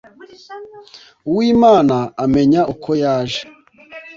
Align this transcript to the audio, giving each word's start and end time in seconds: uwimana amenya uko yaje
uwimana 1.29 1.97
amenya 2.23 2.61
uko 2.73 2.89
yaje 3.03 3.41